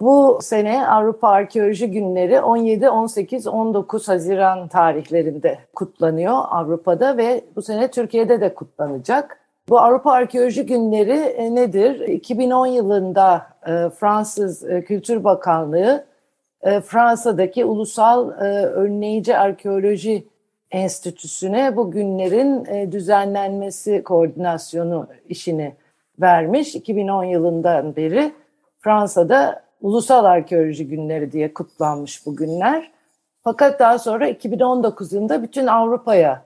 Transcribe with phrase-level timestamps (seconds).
[0.00, 7.90] Bu sene Avrupa Arkeoloji Günleri 17, 18, 19 Haziran tarihlerinde kutlanıyor Avrupa'da ve bu sene
[7.90, 9.40] Türkiye'de de kutlanacak.
[9.68, 12.00] Bu Avrupa Arkeoloji Günleri e, nedir?
[12.00, 16.08] 2010 yılında e, Fransız e, Kültür Bakanlığı
[16.84, 18.30] Fransa'daki Ulusal
[18.74, 20.26] Önleyici Arkeoloji
[20.70, 25.74] Enstitüsü'ne bu günlerin düzenlenmesi koordinasyonu işini
[26.20, 26.74] vermiş.
[26.74, 28.32] 2010 yılından beri
[28.78, 32.90] Fransa'da Ulusal Arkeoloji Günleri diye kutlanmış bu günler.
[33.44, 36.42] Fakat daha sonra 2019 yılında bütün Avrupa'ya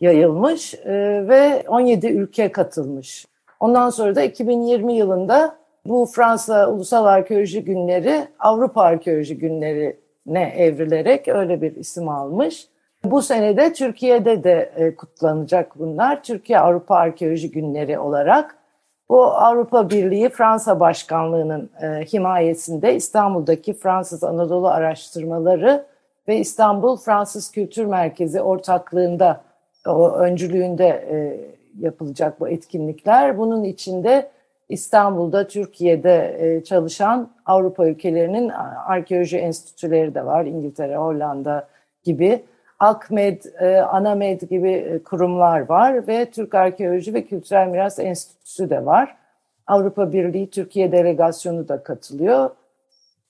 [0.00, 0.92] yayılmış e,
[1.28, 3.26] ve 17 ülke katılmış.
[3.60, 11.62] Ondan sonra da 2020 yılında bu Fransa Ulusal Arkeoloji Günleri Avrupa Arkeoloji Günleri'ne evrilerek öyle
[11.62, 12.68] bir isim almış.
[13.04, 16.22] Bu senede Türkiye'de de e, kutlanacak bunlar.
[16.22, 18.61] Türkiye Avrupa Arkeoloji Günleri olarak.
[19.12, 25.86] Bu Avrupa Birliği Fransa Başkanlığı'nın e, himayesinde İstanbul'daki Fransız Anadolu Araştırmaları
[26.28, 29.40] ve İstanbul Fransız Kültür Merkezi ortaklığında,
[29.86, 31.40] o öncülüğünde e,
[31.78, 33.38] yapılacak bu etkinlikler.
[33.38, 34.30] Bunun içinde
[34.68, 38.48] İstanbul'da, Türkiye'de e, çalışan Avrupa ülkelerinin
[38.86, 40.44] arkeoloji enstitüleri de var.
[40.44, 41.68] İngiltere, Hollanda
[42.04, 42.44] gibi.
[42.82, 48.86] Akmed, e, Anamed gibi e, kurumlar var ve Türk Arkeoloji ve Kültürel Miras Enstitüsü de
[48.86, 49.16] var.
[49.66, 52.50] Avrupa Birliği Türkiye Delegasyonu da katılıyor.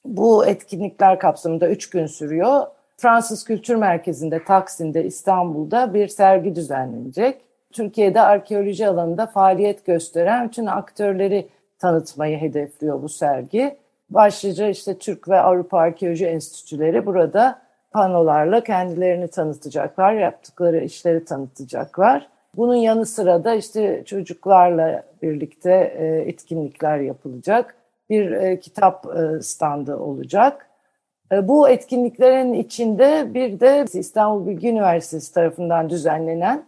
[0.05, 2.67] Bu etkinlikler kapsamında üç gün sürüyor.
[2.97, 7.41] Fransız Kültür Merkezi'nde, Taksim'de, İstanbul'da bir sergi düzenlenecek.
[7.73, 11.49] Türkiye'de arkeoloji alanında faaliyet gösteren bütün aktörleri
[11.79, 13.77] tanıtmayı hedefliyor bu sergi.
[14.11, 17.62] Başlıca işte Türk ve Avrupa Arkeoloji Enstitüleri burada
[17.93, 22.29] panolarla kendilerini tanıtacaklar, yaptıkları işleri tanıtacaklar.
[22.57, 27.75] Bunun yanı sıra da işte çocuklarla birlikte e, etkinlikler yapılacak.
[28.11, 30.69] Bir e, kitap e, standı olacak.
[31.43, 36.65] Bu etkinliklerin içinde bir de İstanbul Bilgi Üniversitesi tarafından düzenlenen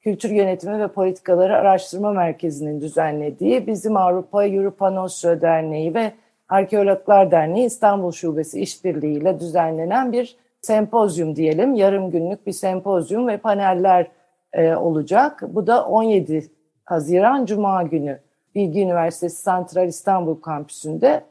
[0.00, 6.12] Kültür Yönetimi ve Politikaları Araştırma Merkezi'nin düzenlediği bizim Avrupa Europa Nostra Derneği ve
[6.48, 10.36] Arkeologlar Derneği İstanbul Şubesi işbirliğiyle düzenlenen bir
[10.66, 14.06] sempozyum diyelim, yarım günlük bir sempozyum ve paneller
[14.52, 15.42] e, olacak.
[15.48, 16.50] Bu da 17
[16.84, 18.20] Haziran Cuma günü
[18.54, 21.24] Bilgi Üniversitesi Santral İstanbul Kampüsü'nde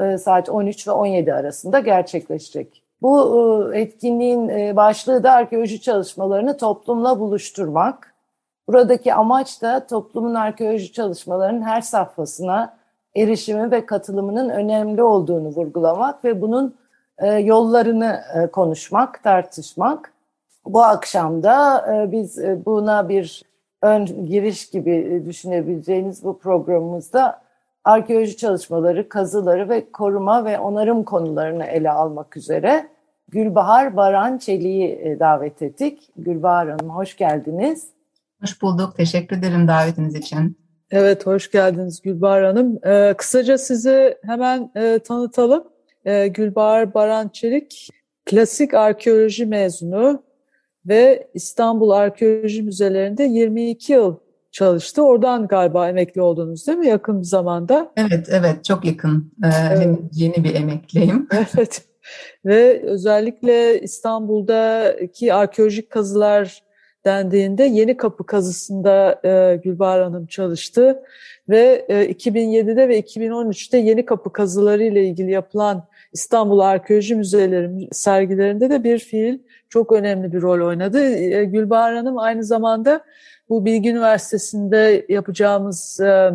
[0.00, 2.82] e, saat 13 ve 17 arasında gerçekleşecek.
[3.02, 8.14] Bu e, etkinliğin e, başlığı da arkeoloji çalışmalarını toplumla buluşturmak.
[8.68, 12.76] Buradaki amaç da toplumun arkeoloji çalışmalarının her safhasına
[13.16, 16.74] erişimi ve katılımının önemli olduğunu vurgulamak ve bunun
[17.18, 20.12] e, yollarını e, konuşmak, tartışmak.
[20.66, 23.42] Bu akşam da e, biz buna bir
[23.82, 27.40] ön giriş gibi düşünebileceğiniz bu programımızda
[27.84, 32.88] arkeoloji çalışmaları, kazıları ve koruma ve onarım konularını ele almak üzere
[33.28, 36.10] Gülbahar Baran Çelik'i davet ettik.
[36.16, 37.88] Gülbahar Hanım hoş geldiniz.
[38.40, 38.96] Hoş bulduk.
[38.96, 40.58] Teşekkür ederim davetiniz için.
[40.90, 42.78] Evet, hoş geldiniz Gülbahar Hanım.
[42.86, 45.64] Ee, kısaca sizi hemen e, tanıtalım.
[46.04, 47.88] Ee, Gülbahar Baran Çelik
[48.26, 50.22] klasik arkeoloji mezunu
[50.86, 54.16] ve İstanbul Arkeoloji Müzelerinde 22 yıl
[54.50, 55.02] çalıştı.
[55.02, 57.92] Oradan galiba emekli oldunuz değil mi yakın bir zamanda?
[57.96, 59.32] Evet, evet çok yakın.
[59.44, 59.98] Ee, evet.
[60.12, 61.28] Yeni bir emekliyim.
[61.56, 61.82] Evet.
[62.44, 66.62] Ve özellikle İstanbul'daki arkeolojik kazılar
[67.04, 71.02] dendiğinde Yeni Kapı kazısında e, Gülbahar Hanım çalıştı
[71.48, 78.70] ve e, 2007'de ve 2013'te Yeni Kapı kazıları ile ilgili yapılan İstanbul Arkeoloji Müzeleri sergilerinde
[78.70, 79.38] de bir fiil
[79.68, 81.00] çok önemli bir rol oynadı.
[81.14, 83.04] E, Gülbahar Hanım aynı zamanda
[83.48, 86.30] bu Bilgi Üniversitesi'nde yapacağımız e,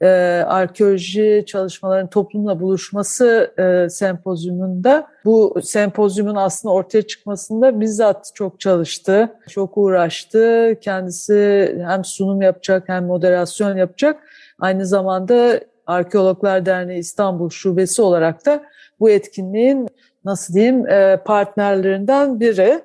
[0.00, 0.08] e,
[0.46, 9.78] arkeoloji çalışmaların toplumla buluşması e, sempozyumunda bu sempozyumun aslında ortaya çıkmasında bizzat çok çalıştı, çok
[9.78, 10.74] uğraştı.
[10.80, 14.20] Kendisi hem sunum yapacak hem moderasyon yapacak.
[14.58, 18.64] Aynı zamanda Arkeologlar Derneği İstanbul Şubesi olarak da
[19.00, 19.88] bu etkinliğin
[20.24, 22.80] nasıl diyeyim e, partnerlerinden biri.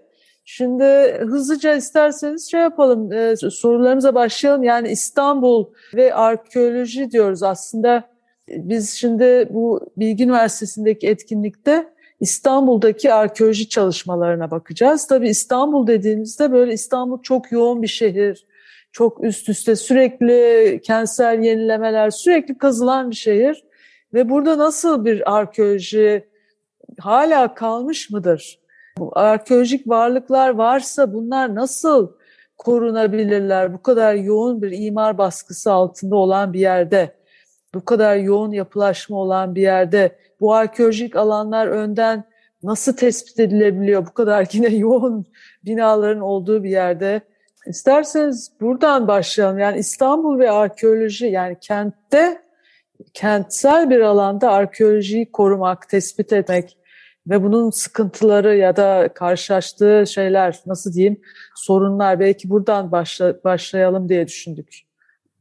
[0.46, 0.84] Şimdi
[1.20, 4.64] hızlıca isterseniz şey yapalım, e, sorularımıza başlayalım.
[4.64, 5.66] Yani İstanbul
[5.96, 8.04] ve arkeoloji diyoruz aslında.
[8.48, 15.08] Biz şimdi bu Bilgi Üniversitesi'ndeki etkinlikte İstanbul'daki arkeoloji çalışmalarına bakacağız.
[15.08, 18.46] Tabii İstanbul dediğimizde böyle İstanbul çok yoğun bir şehir,
[18.92, 23.64] çok üst üste sürekli kentsel yenilemeler, sürekli kazılan bir şehir.
[24.14, 26.30] Ve burada nasıl bir arkeoloji
[27.00, 28.60] hala kalmış mıdır?
[28.98, 32.12] Bu arkeolojik varlıklar varsa bunlar nasıl
[32.58, 33.74] korunabilirler?
[33.74, 37.16] Bu kadar yoğun bir imar baskısı altında olan bir yerde,
[37.74, 42.24] bu kadar yoğun yapılaşma olan bir yerde bu arkeolojik alanlar önden
[42.64, 44.08] nasıl tespit edilebiliyor?
[44.08, 45.26] Bu kadar yine yoğun
[45.66, 47.22] binaların olduğu bir yerde.
[47.70, 49.60] İsterseniz buradan başlayalım.
[49.60, 52.42] Yani İstanbul ve arkeoloji yani kentte
[53.14, 56.78] kentsel bir alanda arkeolojiyi korumak, tespit etmek
[57.28, 61.22] ve bunun sıkıntıları ya da karşılaştığı şeyler nasıl diyeyim
[61.56, 64.80] sorunlar belki buradan başla, başlayalım diye düşündük.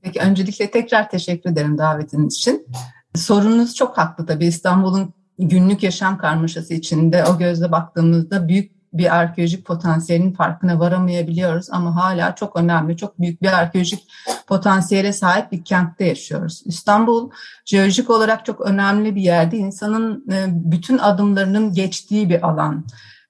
[0.03, 2.67] Peki öncelikle tekrar teşekkür ederim davetiniz için.
[3.15, 9.67] Sorununuz çok haklı tabii İstanbul'un günlük yaşam karmaşası içinde o gözle baktığımızda büyük bir arkeolojik
[9.67, 14.09] potansiyelin farkına varamayabiliyoruz ama hala çok önemli, çok büyük bir arkeolojik
[14.47, 16.63] potansiyele sahip bir kentte yaşıyoruz.
[16.65, 17.31] İstanbul
[17.65, 19.57] jeolojik olarak çok önemli bir yerde.
[19.57, 22.85] İnsanın e, bütün adımlarının geçtiği bir alan.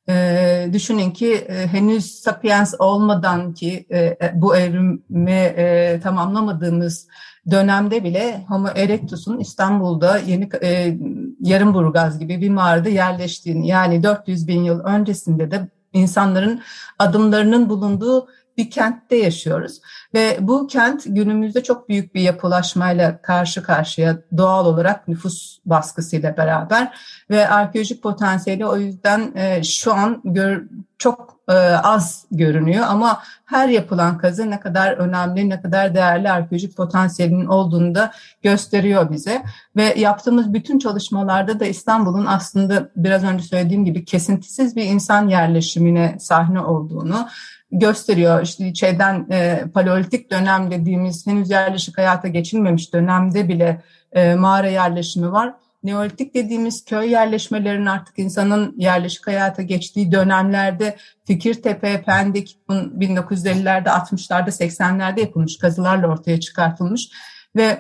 [0.09, 7.09] E, düşünün ki e, henüz sapiens olmadan ki e, bu evrimi e, tamamlamadığımız
[7.51, 10.99] dönemde bile Homo erectus'un İstanbul'da yeni e,
[11.41, 16.61] Yarımburgaz gibi bir mağarada yerleştiğini yani 400 bin yıl öncesinde de insanların
[16.99, 18.29] adımlarının bulunduğu
[18.59, 19.81] bir kentte yaşıyoruz.
[20.15, 26.99] Ve bu kent günümüzde çok büyük bir yapılaşmayla karşı karşıya doğal olarak nüfus baskısıyla beraber
[27.31, 30.63] ve arkeolojik potansiyeli o yüzden e, şu an gör,
[30.99, 31.53] çok e,
[31.83, 37.95] az görünüyor ama her yapılan kazı ne kadar önemli, ne kadar değerli arkeolojik potansiyelinin olduğunu
[37.95, 38.13] da
[38.43, 39.43] gösteriyor bize.
[39.77, 46.17] Ve yaptığımız bütün çalışmalarda da İstanbul'un aslında biraz önce söylediğim gibi kesintisiz bir insan yerleşimine
[46.19, 47.29] sahne olduğunu
[47.73, 48.43] gösteriyor.
[48.43, 53.83] İşte şeyden e, paleolitik dönem dediğimiz henüz yerleşik hayata geçilmemiş dönemde bile
[54.13, 55.55] e, mağara yerleşimi var.
[55.85, 65.21] Neolitik dediğimiz köy yerleşmelerinin artık insanın yerleşik hayata geçtiği dönemlerde Fikirtepe, Pendik 1950'lerde, 60'larda, 80'lerde
[65.21, 67.11] yapılmış kazılarla ortaya çıkartılmış
[67.57, 67.79] ve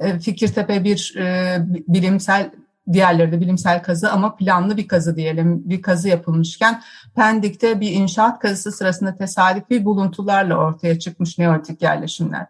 [0.00, 2.50] e, Fikirtepe bir e, bilimsel
[2.92, 6.82] diğerleri de bilimsel kazı ama planlı bir kazı diyelim bir kazı yapılmışken
[7.16, 12.46] Pendik'te bir inşaat kazısı sırasında tesadüfi buluntularla ortaya çıkmış neolitik yerleşimler.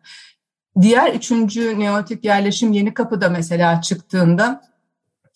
[0.80, 4.62] Diğer üçüncü neolitik yerleşim Yeni Kapı'da mesela çıktığında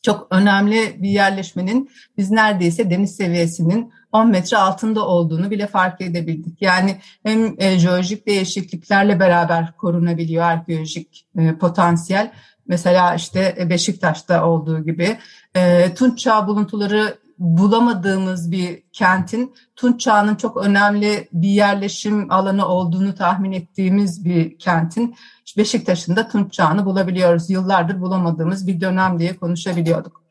[0.03, 6.63] çok önemli bir yerleşmenin biz neredeyse deniz seviyesinin 10 metre altında olduğunu bile fark edebildik.
[6.63, 12.33] Yani hem e, jeolojik değişikliklerle beraber korunabiliyor arkeolojik e, potansiyel
[12.69, 15.19] Mesela işte e, Beşiktaş'ta olduğu gibi
[15.55, 23.15] e, Tunç Çağ buluntuları bulamadığımız bir kentin Tunç Çağı'nın çok önemli bir yerleşim alanı olduğunu
[23.15, 25.17] tahmin ettiğimiz bir kentin
[25.57, 27.51] Beşiktaş'ın da Tunç Çağı'nı bulabiliyoruz.
[27.51, 30.23] Yıllardır bulamadığımız bir dönem diye konuşabiliyorduk.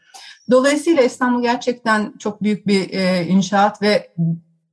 [0.51, 4.13] Dolayısıyla İstanbul gerçekten çok büyük bir e, inşaat ve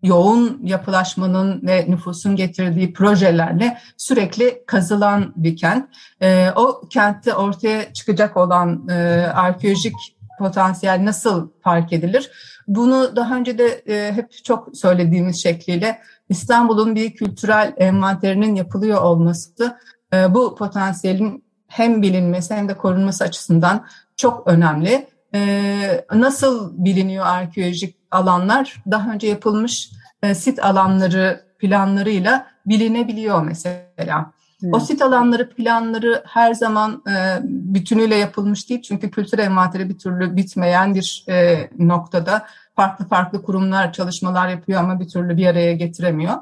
[0.02, 5.88] yoğun yapılaşmanın ve nüfusun getirdiği projelerle sürekli kazılan bir kent.
[6.22, 8.94] E, o kentte ortaya çıkacak olan e,
[9.34, 9.94] arkeolojik
[10.38, 12.30] potansiyel nasıl fark edilir?
[12.68, 19.78] Bunu daha önce de e, hep çok söylediğimiz şekliyle İstanbul'un bir kültürel envanterinin yapılıyor olması
[20.14, 25.06] e, bu potansiyelin hem bilinmesi hem de korunması açısından çok önemli.
[25.34, 28.82] E, nasıl biliniyor arkeolojik alanlar?
[28.90, 29.90] Daha önce yapılmış
[30.22, 34.32] e, sit alanları planlarıyla bilinebiliyor mesela.
[34.62, 34.74] Evet.
[34.74, 38.82] O sit alanları planları her zaman e, bütünüyle yapılmış değil.
[38.82, 42.46] Çünkü kültür envanteri bir türlü bitmeyen bir e, noktada
[42.76, 46.34] farklı farklı kurumlar çalışmalar yapıyor ama bir türlü bir araya getiremiyor.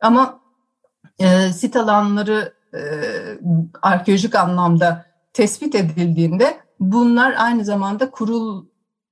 [0.00, 0.40] Ama
[1.18, 2.80] e, sit alanları e,
[3.82, 8.66] arkeolojik anlamda tespit edildiğinde bunlar aynı zamanda kurul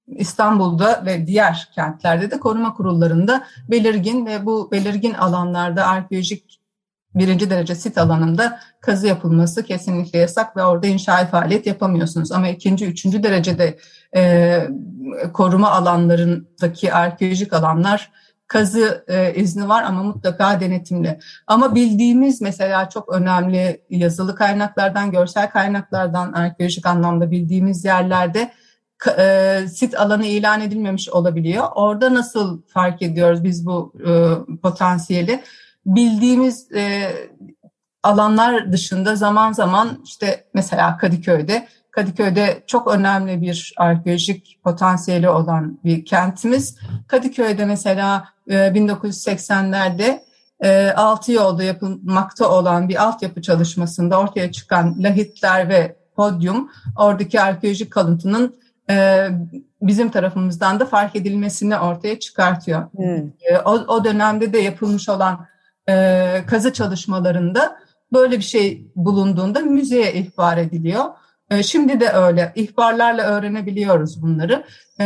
[0.08, 6.60] İstanbul'da ve diğer kentlerde de koruma kurullarında belirgin ve bu belirgin alanlarda arkeolojik
[7.14, 12.32] birinci derece sit alanında kazı yapılması kesinlikle yasak ve orada inşaat faaliyet yapamıyorsunuz.
[12.32, 13.78] Ama ikinci, üçüncü derecede
[14.16, 14.62] e,
[15.32, 18.10] koruma alanlarındaki arkeolojik alanlar
[18.46, 21.18] kazı e, izni var ama mutlaka denetimli.
[21.46, 28.52] Ama bildiğimiz mesela çok önemli yazılı kaynaklardan, görsel kaynaklardan arkeolojik anlamda bildiğimiz yerlerde
[29.18, 31.64] e, sit alanı ilan edilmemiş olabiliyor.
[31.74, 34.10] Orada nasıl fark ediyoruz biz bu e,
[34.62, 35.42] potansiyeli?
[35.86, 37.10] Bildiğimiz e,
[38.02, 46.04] alanlar dışında zaman zaman işte mesela Kadıköy'de Kadıköy'de çok önemli bir arkeolojik potansiyeli olan bir
[46.04, 46.78] kentimiz.
[47.08, 50.20] Kadıköy'de mesela 1980'lerde
[50.60, 57.90] e, altı yolda yapılmakta olan bir altyapı çalışmasında ortaya çıkan lahitler ve podyum oradaki arkeolojik
[57.92, 58.65] kalıntının e,
[59.82, 62.82] bizim tarafımızdan da fark edilmesini ortaya çıkartıyor.
[62.92, 63.30] Hmm.
[63.64, 65.46] O, o dönemde de yapılmış olan
[65.88, 67.76] e, kazı çalışmalarında
[68.12, 71.04] böyle bir şey bulunduğunda müzeye ihbar ediliyor.
[71.50, 72.52] E, şimdi de öyle.
[72.54, 74.64] ihbarlarla öğrenebiliyoruz bunları.
[75.00, 75.04] E,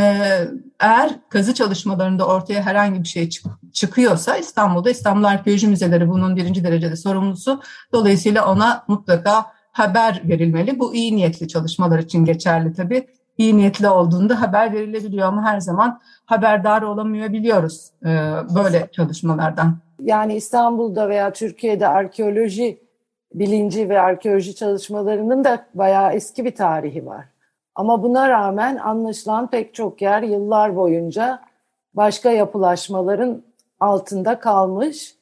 [0.80, 6.64] eğer kazı çalışmalarında ortaya herhangi bir şey çık çıkıyorsa İstanbul'da İstanbul Arkeoloji Müzeleri bunun birinci
[6.64, 7.60] derecede sorumlusu.
[7.92, 10.78] Dolayısıyla ona mutlaka haber verilmeli.
[10.78, 13.06] Bu iyi niyetli çalışmalar için geçerli tabii.
[13.40, 18.09] İyi niyetli olduğunda haber verilebiliyor ama her zaman haberdar olamayabiliyoruz e,
[18.56, 19.76] böyle çalışmalardan.
[20.00, 22.80] Yani İstanbul'da veya Türkiye'de arkeoloji
[23.35, 27.25] bilinci ve arkeoloji çalışmalarının da bayağı eski bir tarihi var.
[27.75, 31.40] Ama buna rağmen anlaşılan pek çok yer yıllar boyunca
[31.94, 33.42] başka yapılaşmaların
[33.80, 35.14] altında kalmış.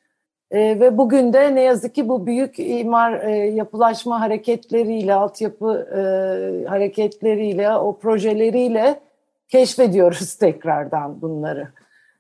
[0.50, 5.98] E, ve bugün de ne yazık ki bu büyük imar e, yapılaşma hareketleriyle, altyapı e,
[6.68, 9.00] hareketleriyle, o projeleriyle
[9.48, 11.68] keşfediyoruz tekrardan bunları.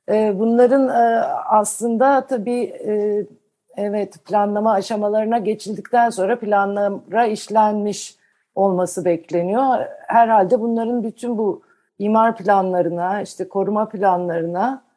[0.08, 3.24] E, bunların e, aslında tabii e,
[3.76, 8.16] evet planlama aşamalarına geçildikten sonra planlara işlenmiş
[8.54, 9.78] olması bekleniyor.
[10.06, 11.62] Herhalde bunların bütün bu
[11.98, 14.87] imar planlarına, işte koruma planlarına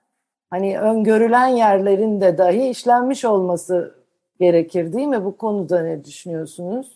[0.52, 3.96] hani öngörülen yerlerin de dahi işlenmiş olması
[4.40, 5.26] gerekir değil mi?
[5.26, 6.88] Bu konuda ne düşünüyorsunuz?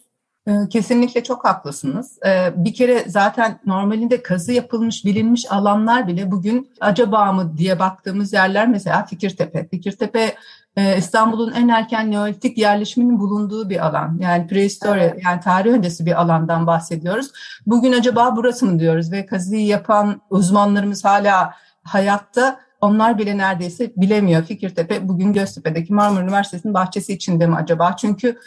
[0.48, 2.20] Ee, kesinlikle çok haklısınız.
[2.26, 8.34] Ee, bir kere zaten normalinde kazı yapılmış, bilinmiş alanlar bile bugün acaba mı diye baktığımız
[8.34, 9.68] yerler mesela Fikirtepe.
[9.68, 10.36] Fikirtepe
[10.76, 14.18] e, İstanbul'un en erken Neolitik yerleşiminin bulunduğu bir alan.
[14.22, 15.22] Yani prehistori, evet.
[15.26, 17.32] yani tarih öncesi bir alandan bahsediyoruz.
[17.66, 24.44] Bugün acaba burası mı diyoruz ve kazıyı yapan uzmanlarımız hala hayatta onlar bile neredeyse bilemiyor.
[24.44, 27.96] Fikirtepe bugün Göztepe'deki Marmara Üniversitesi'nin bahçesi içinde mi acaba?
[27.96, 28.40] Çünkü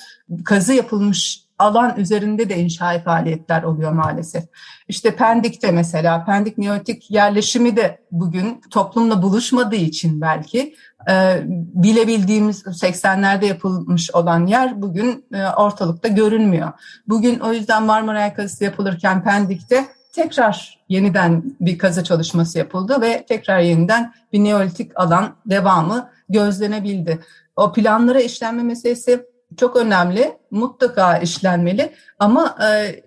[0.44, 4.44] kazı yapılmış alan üzerinde de inşaat faaliyetler oluyor maalesef.
[4.88, 10.74] İşte Pendik'te mesela, Pendik Neolitik yerleşimi de bugün toplumla buluşmadığı için belki
[11.10, 11.42] e,
[11.74, 16.72] bilebildiğimiz 80'lerde yapılmış olan yer bugün e, ortalıkta görünmüyor.
[17.08, 23.60] Bugün o yüzden Marmara kazısı yapılırken Pendik'te tekrar yeniden bir kazı çalışması yapıldı ve tekrar
[23.60, 27.18] yeniden bir neolitik alan devamı gözlenebildi.
[27.56, 33.00] O planlara işlenme meselesi çok önemli, mutlaka işlenmeli ama e,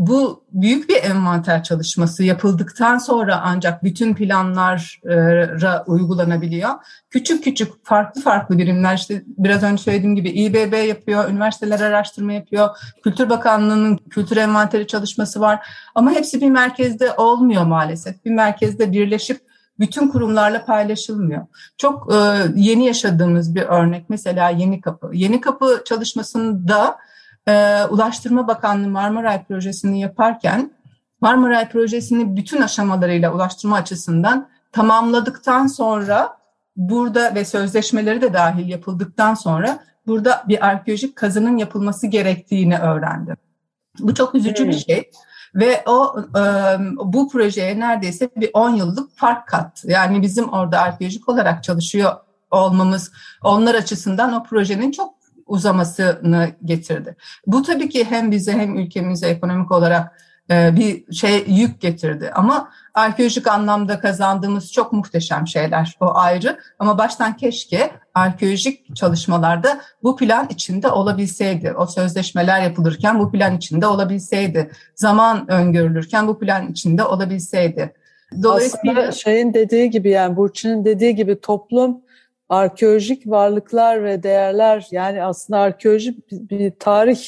[0.00, 6.70] bu büyük bir envanter çalışması yapıldıktan sonra ancak bütün planlara uygulanabiliyor.
[7.10, 12.68] Küçük küçük farklı farklı birimler işte biraz önce söylediğim gibi İBB yapıyor, üniversiteler araştırma yapıyor,
[13.04, 18.24] Kültür Bakanlığı'nın kültür envanteri çalışması var ama hepsi bir merkezde olmuyor maalesef.
[18.24, 19.40] Bir merkezde birleşip
[19.78, 21.46] bütün kurumlarla paylaşılmıyor.
[21.78, 22.16] Çok e,
[22.56, 25.10] yeni yaşadığımız bir örnek mesela Yeni Kapı.
[25.12, 26.96] Yeni Kapı çalışmasında
[27.50, 30.70] e, Ulaştırma Bakanlığı Marmaray Projesi'ni yaparken
[31.20, 36.36] Marmaray Projesi'ni bütün aşamalarıyla ulaştırma açısından tamamladıktan sonra
[36.76, 43.36] burada ve sözleşmeleri de dahil yapıldıktan sonra burada bir arkeolojik kazının yapılması gerektiğini öğrendim.
[43.98, 45.10] Bu çok üzücü bir şey.
[45.54, 46.42] Ve o e,
[46.96, 49.90] bu projeye neredeyse bir 10 yıllık fark kattı.
[49.90, 52.12] Yani bizim orada arkeolojik olarak çalışıyor
[52.50, 55.19] olmamız onlar açısından o projenin çok
[55.50, 57.16] uzamasını getirdi.
[57.46, 62.30] Bu tabii ki hem bize hem ülkemize ekonomik olarak e, bir şey yük getirdi.
[62.34, 66.58] Ama arkeolojik anlamda kazandığımız çok muhteşem şeyler o ayrı.
[66.78, 71.72] Ama baştan keşke arkeolojik çalışmalarda bu plan içinde olabilseydi.
[71.72, 74.70] O sözleşmeler yapılırken bu plan içinde olabilseydi.
[74.94, 77.94] Zaman öngörülürken bu plan içinde olabilseydi.
[78.42, 82.00] Dolayısıyla Aslında şeyin dediği gibi yani Burçin'in dediği gibi toplum
[82.50, 87.20] arkeolojik varlıklar ve değerler yani aslında arkeoloji bir tarih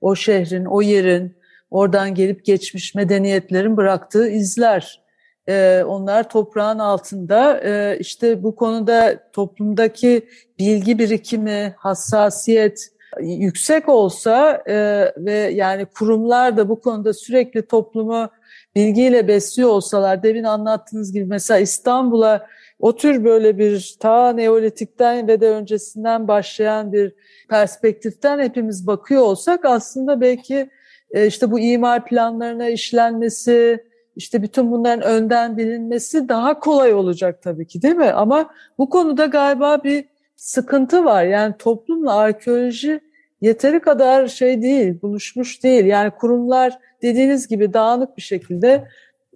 [0.00, 1.36] o şehrin, o yerin,
[1.70, 5.02] oradan gelip geçmiş medeniyetlerin bıraktığı izler.
[5.48, 15.06] Ee, onlar toprağın altında ee, işte bu konuda toplumdaki bilgi birikimi, hassasiyet yüksek olsa e,
[15.16, 18.30] ve yani kurumlar da bu konuda sürekli toplumu
[18.74, 22.46] bilgiyle besliyor olsalar demin anlattığınız gibi mesela İstanbul'a
[22.80, 27.14] o tür böyle bir ta Neolitik'ten ve de öncesinden başlayan bir
[27.48, 30.70] perspektiften hepimiz bakıyor olsak aslında belki
[31.10, 33.84] e, işte bu imar planlarına işlenmesi,
[34.16, 38.10] işte bütün bunların önden bilinmesi daha kolay olacak tabii ki değil mi?
[38.10, 40.04] Ama bu konuda galiba bir
[40.36, 41.24] sıkıntı var.
[41.24, 43.00] Yani toplumla arkeoloji
[43.40, 45.84] yeteri kadar şey değil, buluşmuş değil.
[45.84, 48.88] Yani kurumlar dediğiniz gibi dağınık bir şekilde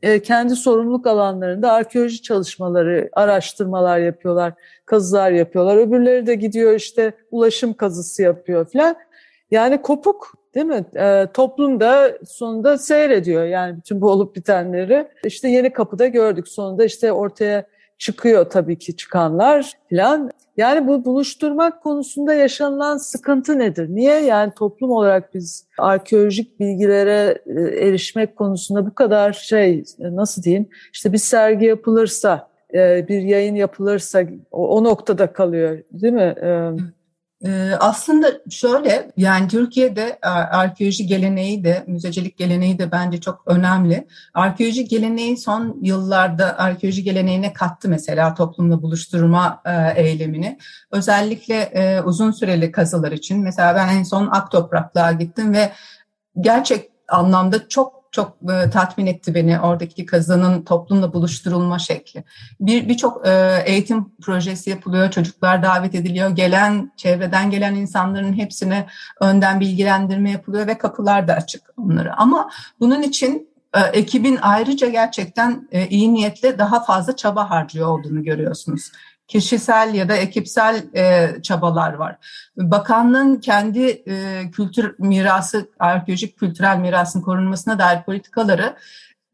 [0.04, 4.52] e, kendi sorumluluk alanlarında arkeoloji çalışmaları, araştırmalar yapıyorlar,
[4.86, 5.76] kazılar yapıyorlar.
[5.76, 8.96] Öbürleri de gidiyor işte ulaşım kazısı yapıyor falan.
[9.50, 10.84] Yani kopuk değil mi?
[10.96, 15.08] E, toplum da sonunda seyrediyor yani bütün bu olup bitenleri.
[15.24, 17.64] İşte yeni kapıda gördük sonunda işte ortaya
[17.98, 20.30] çıkıyor tabii ki çıkanlar falan.
[20.56, 23.88] Yani bu buluşturmak konusunda yaşanılan sıkıntı nedir?
[23.88, 30.68] Niye yani toplum olarak biz arkeolojik bilgilere e, erişmek konusunda bu kadar şey nasıl diyeyim
[30.92, 36.34] işte bir sergi yapılırsa e, bir yayın yapılırsa o, noktada kalıyor değil mi?
[36.42, 36.70] E,
[37.80, 40.18] aslında şöyle yani Türkiye'de
[40.50, 44.06] arkeoloji geleneği de müzecilik geleneği de bence çok önemli.
[44.34, 50.58] Arkeoloji geleneği son yıllarda arkeoloji geleneğine kattı mesela toplumla buluşturma e, eylemini.
[50.90, 55.72] Özellikle e, uzun süreli kazılar için mesela ben en son Aktopraklığa gittim ve
[56.40, 62.24] gerçek anlamda çok çok e, tatmin etti beni oradaki kazanın toplumla buluşturulma şekli.
[62.60, 68.86] Bir birçok e, eğitim projesi yapılıyor, çocuklar davet ediliyor, gelen çevreden gelen insanların hepsine
[69.20, 72.14] önden bilgilendirme yapılıyor ve kapılar da açık onlara.
[72.16, 78.22] Ama bunun için e, ekibin ayrıca gerçekten e, iyi niyetle daha fazla çaba harcıyor olduğunu
[78.24, 78.90] görüyorsunuz
[79.34, 82.16] kişisel ya da ekipsel e, çabalar var.
[82.56, 88.76] Bakanlığın kendi e, kültür mirası, arkeolojik kültürel mirasın korunmasına dair politikaları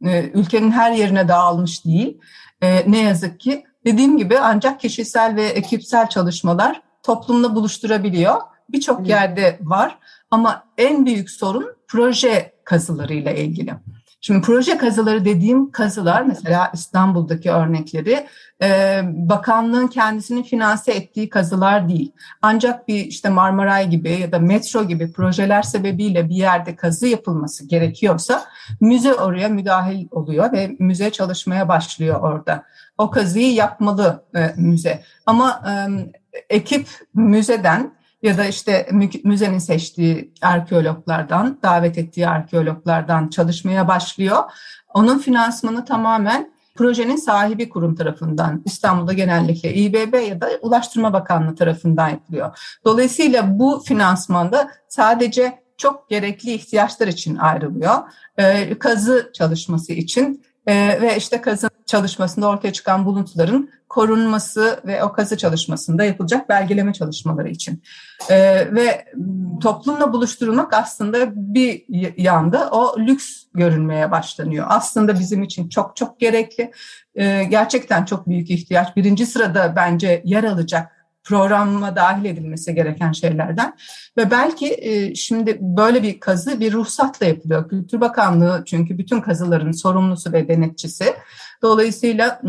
[0.04, 2.18] e, ülkenin her yerine dağılmış değil.
[2.62, 8.40] E, ne yazık ki dediğim gibi ancak kişisel ve ekipsel çalışmalar toplumla buluşturabiliyor.
[8.68, 9.98] Birçok yerde var
[10.30, 13.74] ama en büyük sorun proje kazılarıyla ilgili.
[14.22, 18.26] Şimdi proje kazıları dediğim kazılar mesela İstanbul'daki örnekleri
[18.62, 22.12] e, bakanlığın kendisinin finanse ettiği kazılar değil.
[22.42, 27.68] Ancak bir işte Marmaray gibi ya da metro gibi projeler sebebiyle bir yerde kazı yapılması
[27.68, 28.44] gerekiyorsa
[28.80, 32.64] müze oraya müdahil oluyor ve müze çalışmaya başlıyor orada.
[32.98, 35.02] O kazıyı yapmalı e, müze.
[35.26, 35.72] Ama e,
[36.50, 38.88] ekip müzeden ya da işte
[39.24, 44.38] müzenin seçtiği arkeologlardan, davet ettiği arkeologlardan çalışmaya başlıyor.
[44.94, 52.08] Onun finansmanı tamamen projenin sahibi kurum tarafından İstanbul'da genellikle İBB ya da Ulaştırma Bakanlığı tarafından
[52.08, 52.58] yapılıyor.
[52.84, 57.94] Dolayısıyla bu finansmanda sadece çok gerekli ihtiyaçlar için ayrılıyor.
[58.38, 65.12] Ee, kazı çalışması için e, ve işte kazı çalışmasında ortaya çıkan buluntuların korunması ve o
[65.12, 67.82] kazı çalışmasında yapılacak belgeleme çalışmaları için.
[68.30, 69.04] Ee, ve
[69.62, 71.84] toplumla buluşturulmak aslında bir
[72.16, 74.66] yanda o lüks görünmeye başlanıyor.
[74.68, 76.72] Aslında bizim için çok çok gerekli.
[77.14, 78.96] Ee, gerçekten çok büyük ihtiyaç.
[78.96, 83.76] Birinci sırada bence yer alacak programa dahil edilmesi gereken şeylerden
[84.16, 87.68] ve belki e, şimdi böyle bir kazı bir ruhsatla yapılıyor.
[87.68, 91.14] Kültür Bakanlığı çünkü bütün kazıların sorumlusu ve denetçisi.
[91.62, 92.40] Dolayısıyla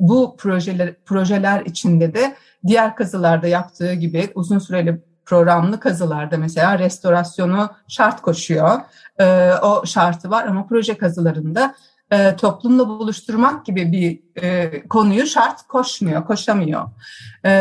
[0.00, 2.34] bu projeler projeler içinde de
[2.66, 8.80] diğer kazılarda yaptığı gibi uzun süreli programlı kazılarda mesela restorasyonu şart koşuyor.
[9.62, 11.74] O şartı var ama proje kazılarında
[12.38, 14.22] toplumla buluşturmak gibi bir
[14.88, 16.82] konuyu şart koşmuyor, koşamıyor.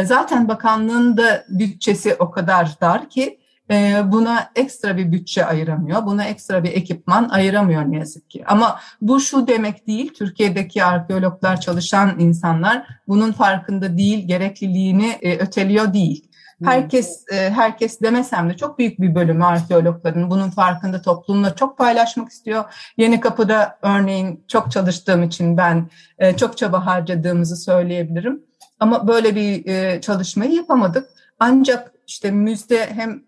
[0.04, 3.40] Zaten bakanlığın da bütçesi o kadar dar ki
[3.72, 8.44] e, buna ekstra bir bütçe ayıramıyor, buna ekstra bir ekipman ayıramıyor ne yazık ki.
[8.48, 15.94] Ama bu şu demek değil, Türkiye'deki arkeologlar çalışan insanlar bunun farkında değil, gerekliliğini e, öteliyor
[15.94, 16.30] değil.
[16.64, 22.30] Herkes e, herkes demesem de çok büyük bir bölümü arkeologların bunun farkında toplumla çok paylaşmak
[22.30, 22.64] istiyor.
[22.98, 28.44] Yeni Kapı'da örneğin çok çalıştığım için ben e, çok çaba harcadığımızı söyleyebilirim.
[28.80, 31.10] Ama böyle bir e, çalışmayı yapamadık.
[31.40, 33.24] Ancak işte müzde hem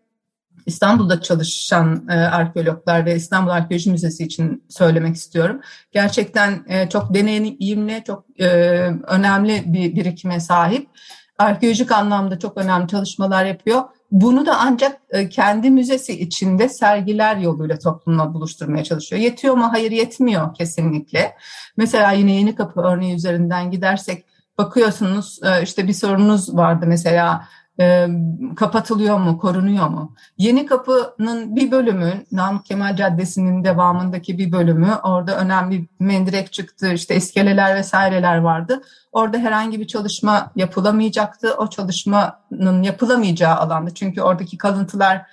[0.66, 5.62] İstanbul'da çalışan e, arkeologlar ve İstanbul Arkeoloji Müzesi için söylemek istiyorum.
[5.92, 8.48] Gerçekten e, çok deneyimli, çok e,
[9.08, 10.90] önemli bir birikime sahip
[11.38, 13.84] arkeolojik anlamda çok önemli çalışmalar yapıyor.
[14.12, 19.22] Bunu da ancak e, kendi müzesi içinde sergiler yoluyla toplumla buluşturmaya çalışıyor.
[19.22, 19.68] Yetiyor mu?
[19.72, 21.36] Hayır yetmiyor kesinlikle.
[21.78, 24.26] Mesela yine Yeni Kapı örneği üzerinden gidersek
[24.58, 27.48] bakıyorsunuz e, işte bir sorunuz vardı mesela
[27.80, 28.08] e,
[28.56, 30.16] kapatılıyor mu, korunuyor mu?
[30.38, 37.16] Yeni Kapı'nın bir bölümü, Namık Kemal Caddesi'nin devamındaki bir bölümü, orada önemli mendirek çıktı, işte
[37.16, 38.82] iskeleler vesaireler vardı.
[39.12, 41.54] Orada herhangi bir çalışma yapılamayacaktı.
[41.54, 45.26] O çalışmanın yapılamayacağı alanda çünkü oradaki kalıntılar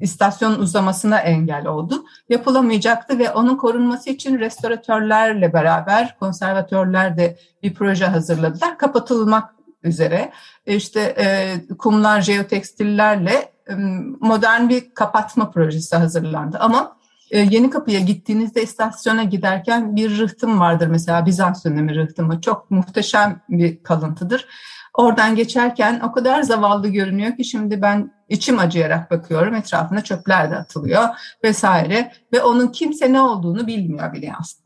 [0.00, 2.04] istasyon uzamasına engel oldu.
[2.28, 8.78] Yapılamayacaktı ve onun korunması için restoratörlerle beraber konservatörler de bir proje hazırladılar.
[8.78, 9.54] Kapatılmak
[9.84, 10.32] üzere
[10.66, 13.74] işte e, kumlar jeotekstillerle e,
[14.20, 16.58] modern bir kapatma projesi hazırlandı.
[16.60, 16.96] Ama
[17.30, 22.40] e, Yeni Kapı'ya gittiğinizde istasyona giderken bir rıhtım vardır mesela Bizans dönemi rıhtımı.
[22.40, 24.46] Çok muhteşem bir kalıntıdır.
[24.94, 29.54] Oradan geçerken o kadar zavallı görünüyor ki şimdi ben içim acıyarak bakıyorum.
[29.54, 31.04] Etrafına çöpler de atılıyor
[31.44, 34.64] vesaire ve onun kimse ne olduğunu bilmiyor bile aslında.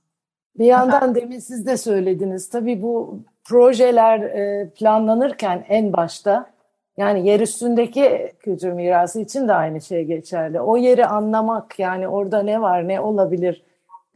[0.59, 2.49] Bir yandan demin siz de söylediniz.
[2.49, 6.51] Tabii bu projeler e, planlanırken en başta
[6.97, 10.61] yani yer üstündeki kültür mirası için de aynı şey geçerli.
[10.61, 13.63] O yeri anlamak yani orada ne var ne olabilir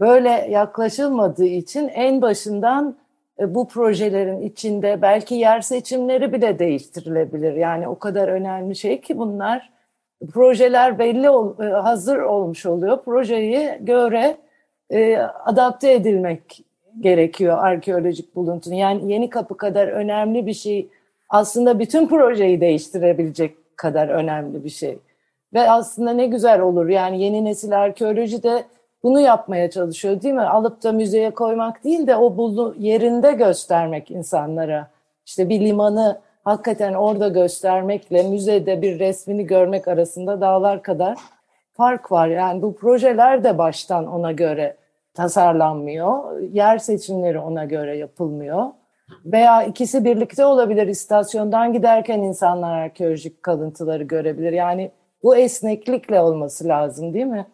[0.00, 2.96] böyle yaklaşılmadığı için en başından
[3.38, 7.52] e, bu projelerin içinde belki yer seçimleri bile değiştirilebilir.
[7.52, 9.72] Yani o kadar önemli şey ki bunlar
[10.32, 11.26] projeler belli
[11.66, 13.02] e, hazır olmuş oluyor.
[13.04, 14.36] Projeyi göre
[14.90, 16.64] e, adapte edilmek
[17.00, 18.72] gerekiyor arkeolojik buluntun.
[18.72, 20.88] Yani yeni kapı kadar önemli bir şey
[21.28, 24.98] aslında bütün projeyi değiştirebilecek kadar önemli bir şey.
[25.54, 28.64] Ve aslında ne güzel olur yani yeni nesil arkeoloji de
[29.02, 30.42] bunu yapmaya çalışıyor değil mi?
[30.42, 34.88] Alıp da müzeye koymak değil de o bulu yerinde göstermek insanlara.
[35.26, 41.18] İşte bir limanı hakikaten orada göstermekle müzede bir resmini görmek arasında dağlar kadar
[41.72, 42.28] fark var.
[42.28, 44.76] Yani bu projeler de baştan ona göre
[45.14, 46.40] tasarlanmıyor.
[46.40, 48.66] Yer seçimleri ona göre yapılmıyor.
[49.24, 50.86] Veya ikisi birlikte olabilir.
[50.86, 54.52] İstasyondan giderken insanlar arkeolojik kalıntıları görebilir.
[54.52, 54.90] Yani
[55.22, 57.46] bu esneklikle olması lazım değil mi?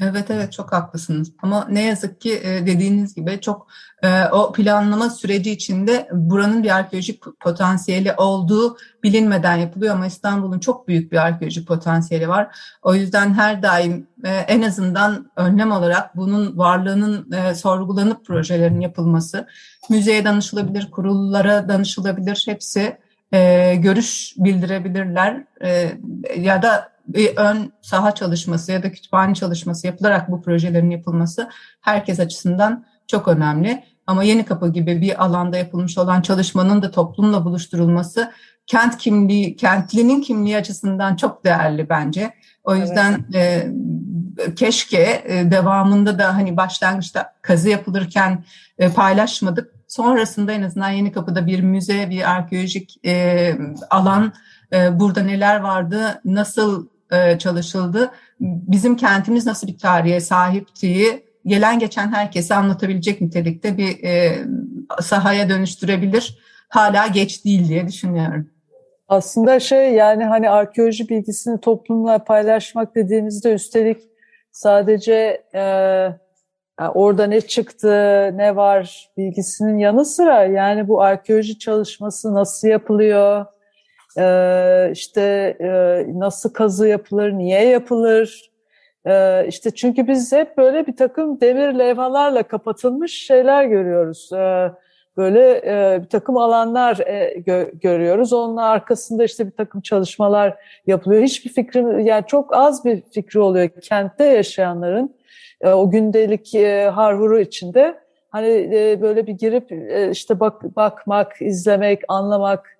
[0.00, 3.66] Evet evet çok haklısınız ama ne yazık ki e, dediğiniz gibi çok
[4.02, 10.88] e, o planlama süreci içinde buranın bir arkeolojik potansiyeli olduğu bilinmeden yapılıyor ama İstanbul'un çok
[10.88, 12.56] büyük bir arkeolojik potansiyeli var.
[12.82, 19.46] O yüzden her daim e, en azından önlem olarak bunun varlığının sorgulanıp projelerin yapılması,
[19.90, 22.98] müzeye danışılabilir, kurullara danışılabilir hepsi
[23.76, 25.44] görüş bildirebilirler
[26.36, 31.48] ya da bir ön saha çalışması ya da kütüphane çalışması yapılarak bu projelerin yapılması
[31.80, 33.84] herkes açısından çok önemli.
[34.06, 38.32] Ama Yeni Kapı gibi bir alanda yapılmış olan çalışmanın da toplumla buluşturulması
[38.66, 42.34] kent kimliği, kentlinin kimliği açısından çok değerli bence.
[42.64, 43.68] O yüzden evet.
[44.38, 48.44] e, keşke e, devamında da hani başlangıçta kazı yapılırken
[48.78, 49.74] e, paylaşmadık.
[49.88, 53.54] Sonrasında en azından Yeni Kapı'da bir müze, bir arkeolojik e,
[53.90, 54.32] alan,
[54.72, 58.10] e, burada neler vardı, nasıl e, çalışıldı.
[58.40, 64.38] Bizim kentimiz nasıl bir tarihe sahiptiği gelen geçen herkese anlatabilecek nitelikte bir e,
[65.00, 66.38] sahaya dönüştürebilir.
[66.68, 68.50] Hala geç değil diye düşünüyorum.
[69.08, 73.98] Aslında şey yani hani arkeoloji bilgisini toplumla paylaşmak dediğimizde üstelik
[74.52, 75.62] sadece e,
[76.94, 77.90] orada ne çıktı,
[78.36, 83.46] ne var bilgisinin yanı sıra yani bu arkeoloji çalışması nasıl yapılıyor,
[84.92, 88.50] işte e, nasıl kazı yapılır, niye yapılır,
[89.06, 94.32] e, işte çünkü biz hep böyle bir takım demir levhalarla kapatılmış şeyler görüyoruz.
[94.32, 94.72] E,
[95.16, 98.32] böyle e, bir takım alanlar e, gö görüyoruz.
[98.32, 100.54] Onun arkasında işte bir takım çalışmalar
[100.86, 101.22] yapılıyor.
[101.22, 105.14] Hiçbir fikrim, yani çok az bir fikri oluyor kentte yaşayanların
[105.64, 106.54] o gündelik
[106.94, 107.94] harhuru içinde.
[108.30, 108.48] Hani
[109.02, 109.72] böyle bir girip
[110.12, 112.79] işte bak bakmak, izlemek, anlamak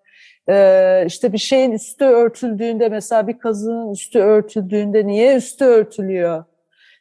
[0.51, 6.45] ee, işte bir şeyin üstü örtüldüğünde mesela bir kazının üstü örtüldüğünde niye üstü örtülüyor?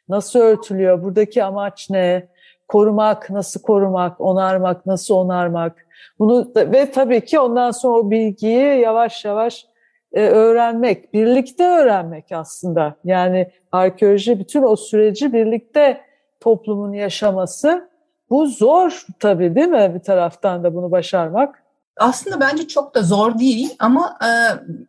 [0.08, 1.02] Nasıl örtülüyor?
[1.02, 2.28] Buradaki amaç ne?
[2.68, 5.86] Korumak, nasıl korumak, onarmak, nasıl onarmak?
[6.18, 9.66] Bunu da, ve tabii ki ondan sonra o bilgiyi yavaş yavaş
[10.12, 12.94] e, öğrenmek, birlikte öğrenmek aslında.
[13.04, 16.00] Yani arkeoloji bütün o süreci birlikte
[16.40, 17.90] toplumun yaşaması.
[18.30, 21.59] Bu zor tabii değil mi bir taraftan da bunu başarmak?
[21.96, 24.18] Aslında bence çok da zor değil ama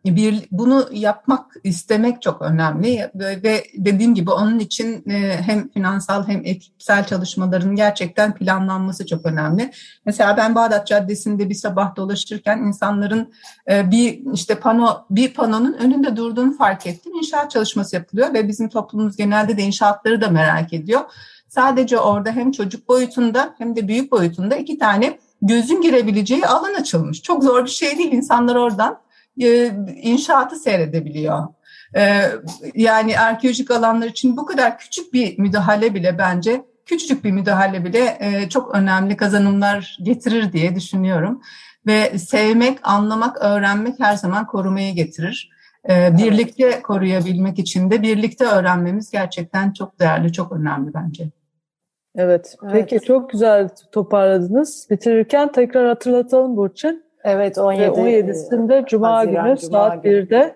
[0.06, 6.28] e, bir bunu yapmak istemek çok önemli ve dediğim gibi onun için e, hem finansal
[6.28, 9.70] hem ekipsel çalışmaların gerçekten planlanması çok önemli.
[10.06, 13.32] Mesela ben Bağdat Caddesi'nde bir sabah dolaşırken insanların
[13.70, 17.12] e, bir işte pano bir panonun önünde durduğunu fark ettim.
[17.14, 21.00] İnşaat çalışması yapılıyor ve bizim toplumumuz genelde de inşaatları da merak ediyor.
[21.48, 27.22] Sadece orada hem çocuk boyutunda hem de büyük boyutunda iki tane gözün girebileceği alan açılmış.
[27.22, 28.12] Çok zor bir şey değil.
[28.12, 28.98] İnsanlar oradan
[29.40, 29.66] e,
[30.02, 31.48] inşaatı seyredebiliyor.
[31.96, 32.22] E,
[32.74, 38.18] yani arkeolojik alanlar için bu kadar küçük bir müdahale bile bence küçücük bir müdahale bile
[38.20, 41.40] e, çok önemli kazanımlar getirir diye düşünüyorum.
[41.86, 45.50] Ve sevmek, anlamak, öğrenmek her zaman korumayı getirir.
[45.88, 51.30] E, birlikte koruyabilmek için de birlikte öğrenmemiz gerçekten çok değerli, çok önemli bence.
[52.16, 52.56] Evet.
[52.62, 52.72] evet.
[52.72, 54.86] Peki çok güzel toparladınız.
[54.90, 57.04] Bitirirken tekrar hatırlatalım Burçin.
[57.24, 57.84] Evet 17.
[57.84, 60.14] 17'sinde Cuma Haziran, günü Cuma saat günü.
[60.14, 60.54] 1'de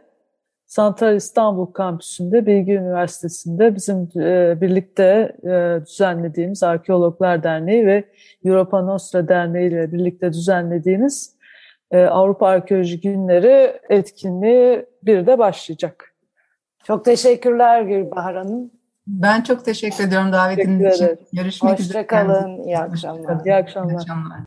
[0.66, 8.05] Santral İstanbul Kampüsü'nde Bilgi Üniversitesi'nde bizim e, birlikte e, düzenlediğimiz Arkeologlar Derneği ve
[8.45, 11.37] Europa Nostra Derneği ile birlikte düzenlediğimiz
[11.90, 16.14] e, Avrupa Arkeoloji Günleri etkinliği bir de başlayacak.
[16.85, 18.71] Çok teşekkürler Gülbahar Hanım.
[19.07, 21.19] Ben çok teşekkür ediyorum davetiniz için.
[21.33, 21.99] Görüşmek üzere.
[21.99, 22.62] Hoşçakalın.
[22.62, 23.45] İyi akşamlar.
[23.45, 23.90] İyi akşamlar.
[23.90, 24.38] İyi akşamlar.